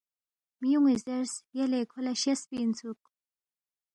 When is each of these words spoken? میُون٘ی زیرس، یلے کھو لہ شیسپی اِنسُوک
میُون٘ی 0.61 0.95
زیرس، 1.03 1.33
یلے 1.57 1.81
کھو 1.89 1.99
لہ 2.05 2.13
شیسپی 2.21 2.57
اِنسُوک 2.61 3.01